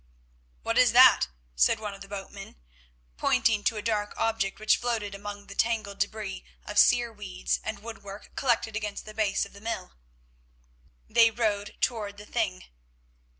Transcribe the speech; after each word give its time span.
"What 0.63 0.79
is 0.79 0.93
that?" 0.93 1.27
said 1.55 1.79
one 1.79 1.93
of 1.93 2.01
the 2.01 2.07
boatmen, 2.07 2.55
pointing 3.17 3.63
to 3.65 3.77
a 3.77 3.83
dark 3.83 4.15
object 4.17 4.57
which 4.59 4.77
floated 4.77 5.13
among 5.13 5.45
the 5.45 5.53
tangled 5.53 5.99
debris 5.99 6.43
of 6.65 6.79
sere 6.79 7.13
weeds 7.13 7.59
and 7.63 7.77
woodwork 7.83 8.31
collected 8.35 8.75
against 8.75 9.05
the 9.05 9.13
base 9.13 9.45
of 9.45 9.53
the 9.53 9.61
mill. 9.61 9.93
They 11.07 11.29
rowed 11.29 11.75
to 11.81 12.13
the 12.13 12.25
thing. 12.25 12.63